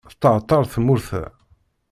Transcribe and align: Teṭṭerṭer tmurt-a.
Teṭṭerṭer 0.11 0.63
tmurt-a. 0.73 1.23